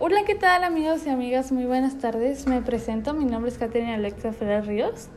[0.00, 1.50] Hola, ¿qué tal amigos y amigas?
[1.50, 2.46] Muy buenas tardes.
[2.46, 5.08] Me presento, mi nombre es Caterina Alexa Ferrer Ríos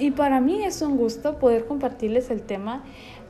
[0.00, 2.82] y para mí es un gusto poder compartirles el tema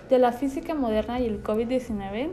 [0.08, 2.30] de la física moderna y el COVID-19,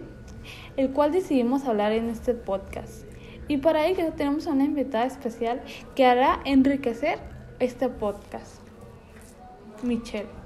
[0.77, 3.03] el cual decidimos hablar en este podcast.
[3.49, 5.61] Y para ello tenemos una invitada especial
[5.93, 7.19] que hará enriquecer
[7.59, 8.61] este podcast,
[9.83, 10.36] Michelle.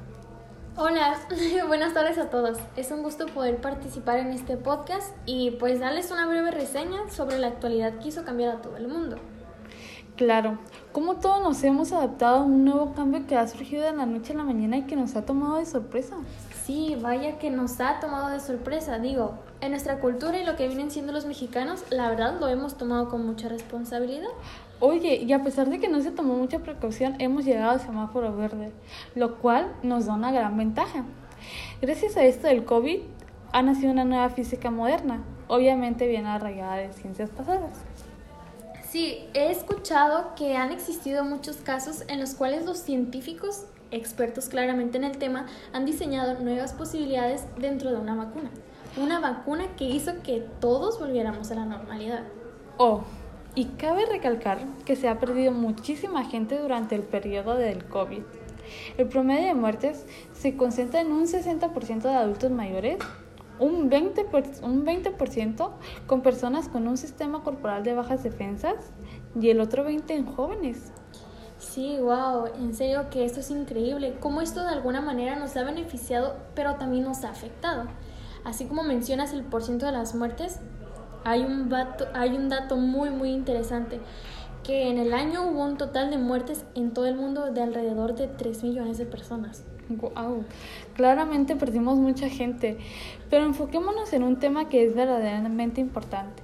[0.77, 1.19] Hola,
[1.67, 2.57] buenas tardes a todos.
[2.77, 7.39] Es un gusto poder participar en este podcast y pues darles una breve reseña sobre
[7.39, 9.17] la actualidad que hizo cambiar a todo el mundo.
[10.15, 10.59] Claro,
[10.93, 14.31] como todos nos hemos adaptado a un nuevo cambio que ha surgido de la noche
[14.31, 16.15] a la mañana y que nos ha tomado de sorpresa.
[16.63, 18.97] Sí, vaya que nos ha tomado de sorpresa.
[18.97, 22.77] Digo, en nuestra cultura y lo que vienen siendo los mexicanos, la verdad lo hemos
[22.77, 24.29] tomado con mucha responsabilidad.
[24.79, 28.35] Oye, y a pesar de que no se tomó mucha precaución, hemos llegado al semáforo
[28.35, 28.71] verde,
[29.13, 31.05] lo cual nos da una gran ventaja.
[31.81, 33.01] Gracias a esto del COVID,
[33.53, 37.77] ha nacido una nueva física moderna, obviamente bien arraigada de ciencias pasadas.
[38.89, 44.97] Sí, he escuchado que han existido muchos casos en los cuales los científicos, expertos claramente
[44.97, 48.49] en el tema, han diseñado nuevas posibilidades dentro de una vacuna.
[48.97, 52.23] Una vacuna que hizo que todos volviéramos a la normalidad.
[52.77, 53.03] Oh,
[53.55, 58.23] y cabe recalcar que se ha perdido muchísima gente durante el periodo del COVID.
[58.97, 62.97] El promedio de muertes se concentra en un 60% de adultos mayores,
[63.59, 65.15] un 20%, un 20
[66.07, 68.75] con personas con un sistema corporal de bajas defensas
[69.39, 70.91] y el otro 20% en jóvenes.
[71.59, 75.63] Sí, wow, en serio que esto es increíble, cómo esto de alguna manera nos ha
[75.63, 77.83] beneficiado, pero también nos ha afectado.
[78.43, 80.59] Así como mencionas el porcentaje de las muertes,
[81.23, 83.99] hay un, dato, hay un dato muy muy interesante
[84.63, 88.15] que en el año hubo un total de muertes en todo el mundo de alrededor
[88.15, 89.63] de 3 millones de personas.
[89.89, 90.45] Wow,
[90.95, 92.77] claramente perdimos mucha gente,
[93.29, 96.43] pero enfoquémonos en un tema que es verdaderamente importante.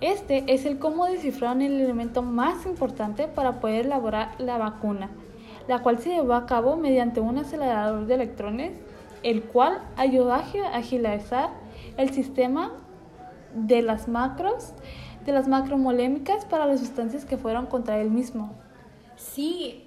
[0.00, 5.10] Este es el cómo descifraron el elemento más importante para poder elaborar la vacuna,
[5.68, 8.72] la cual se llevó a cabo mediante un acelerador de electrones,
[9.22, 10.44] el cual ayudó a
[10.74, 11.50] agilizar
[11.96, 12.72] el sistema
[13.54, 14.72] de las macros,
[15.24, 18.54] de las macromolémicas para las sustancias que fueron contra él mismo.
[19.16, 19.84] Sí,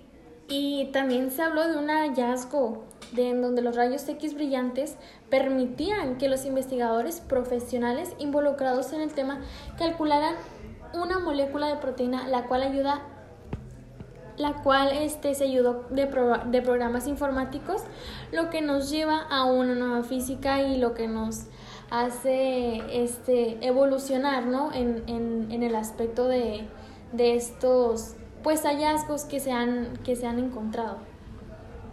[0.48, 4.96] y también se habló de un hallazgo de en donde los rayos X brillantes
[5.30, 9.42] permitían que los investigadores profesionales involucrados en el tema
[9.78, 10.36] calcularan
[10.94, 13.02] una molécula de proteína la cual ayuda
[14.38, 16.08] la cual este, se ayudó de,
[16.48, 17.84] de programas informáticos,
[18.32, 21.46] lo que nos lleva a una nueva física y lo que nos
[21.90, 24.74] hace este, evolucionar ¿no?
[24.74, 26.68] en, en, en el aspecto de,
[27.14, 30.98] de, estos pues hallazgos que se, han, que se han encontrado.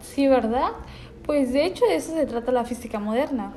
[0.01, 0.71] Sí, ¿verdad?
[1.25, 3.53] Pues de hecho de eso se trata la física moderna,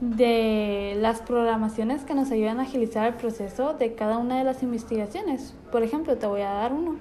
[0.00, 4.62] de las programaciones que nos ayudan a agilizar el proceso de cada una de las
[4.62, 5.54] investigaciones.
[5.72, 6.96] Por ejemplo, te voy a dar uno.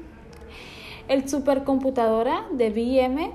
[1.07, 3.31] El supercomputadora de BM,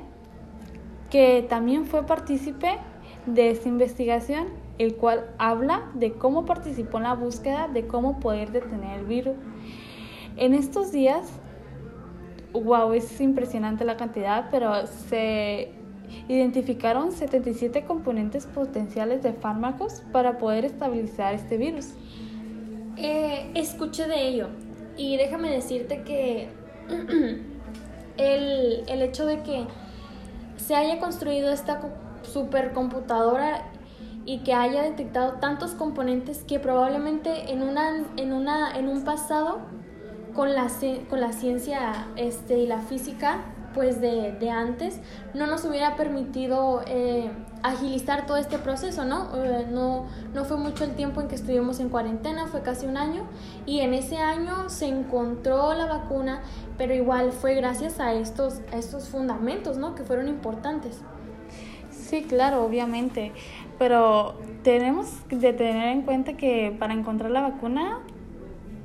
[1.10, 2.78] que también fue partícipe
[3.26, 4.47] de esta investigación
[4.81, 9.34] el cual habla de cómo participó en la búsqueda de cómo poder detener el virus.
[10.38, 11.28] En estos días,
[12.54, 15.72] wow, es impresionante la cantidad, pero se
[16.28, 21.91] identificaron 77 componentes potenciales de fármacos para poder estabilizar este virus.
[22.97, 24.48] Eh, escuché de ello
[24.97, 26.48] y déjame decirte que
[28.20, 29.66] el, el hecho de que
[30.56, 31.81] se haya construido esta
[32.22, 33.64] supercomputadora
[34.26, 39.58] y que haya detectado tantos componentes que probablemente en, una, en, una, en un pasado
[40.34, 40.69] con la,
[41.08, 43.41] con la ciencia este, y la física
[43.75, 45.00] pues de, de antes
[45.34, 47.31] no nos hubiera permitido eh,
[47.62, 49.28] agilizar todo este proceso, ¿no?
[49.36, 50.06] Eh, ¿no?
[50.34, 53.25] No fue mucho el tiempo en que estuvimos en cuarentena, fue casi un año
[53.66, 56.42] y en ese año se encontró la vacuna,
[56.78, 59.94] pero igual fue gracias a estos, a estos fundamentos, ¿no?
[59.94, 61.00] Que fueron importantes.
[61.91, 63.32] Sí, claro, obviamente
[63.81, 68.00] pero tenemos de tener en cuenta que para encontrar la vacuna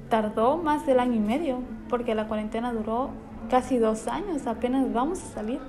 [0.09, 1.59] tardó más del año y medio,
[1.90, 3.09] porque la cuarentena duró
[3.50, 5.59] casi dos años, apenas vamos a salir.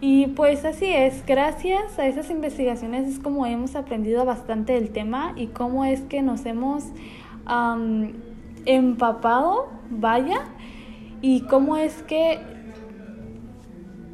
[0.00, 5.32] Y pues así es, gracias a esas investigaciones es como hemos aprendido bastante del tema
[5.36, 6.84] y cómo es que nos hemos
[8.66, 10.42] empapado, vaya,
[11.22, 12.40] y cómo es que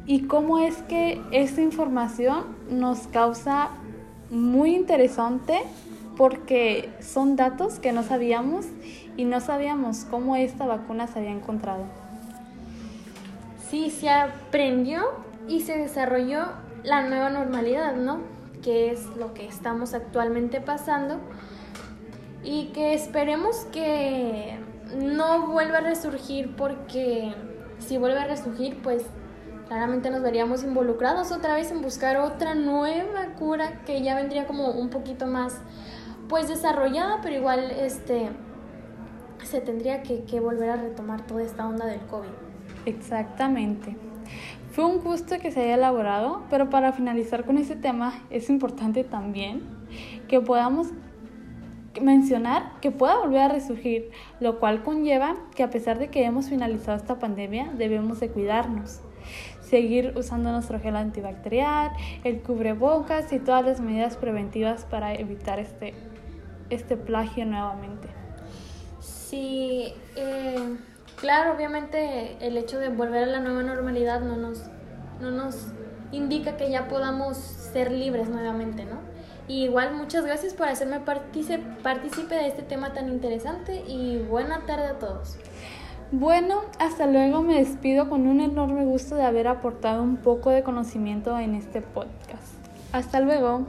[0.05, 3.69] y cómo es que esta información nos causa
[4.29, 5.59] muy interesante
[6.17, 8.65] porque son datos que no sabíamos
[9.17, 11.83] y no sabíamos cómo esta vacuna se había encontrado.
[13.69, 15.01] Sí, se aprendió
[15.47, 16.45] y se desarrolló
[16.83, 18.19] la nueva normalidad, ¿no?
[18.61, 21.19] Que es lo que estamos actualmente pasando.
[22.43, 24.59] y que esperemos que
[24.97, 27.33] no vuelva a resurgir porque
[27.79, 29.03] si vuelve a resurgir pues
[29.67, 34.71] claramente nos veríamos involucrados otra vez en buscar otra nueva cura que ya vendría como
[34.71, 35.55] un poquito más
[36.27, 38.29] pues desarrollada pero igual este
[39.53, 42.27] se tendría que, volver a retomar toda esta onda del COVID.
[42.87, 43.95] Exactamente.
[44.71, 49.03] Fue un gusto que se haya elaborado, pero para finalizar con este tema es importante
[49.03, 49.61] también
[50.27, 50.87] que podamos
[52.01, 54.09] mencionar que pueda volver a resurgir,
[54.39, 59.01] lo cual conlleva que a pesar de que hemos finalizado esta pandemia, debemos de cuidarnos,
[59.61, 61.91] seguir usando nuestro gel antibacterial,
[62.23, 65.93] el cubrebocas y todas las medidas preventivas para evitar este,
[66.71, 68.22] este plagio nuevamente.
[69.33, 70.77] Sí, eh
[71.23, 74.63] Claro, obviamente el hecho de volver a la nueva normalidad no nos,
[75.21, 75.67] no nos
[76.11, 78.97] indica que ya podamos ser libres nuevamente, ¿no?
[79.47, 84.87] Y igual muchas gracias por hacerme partícipe de este tema tan interesante y buena tarde
[84.87, 85.37] a todos.
[86.11, 90.61] Bueno, hasta luego me despido con un enorme gusto de haber aportado un poco de
[90.61, 92.53] conocimiento en este podcast.
[92.91, 93.65] Hasta luego.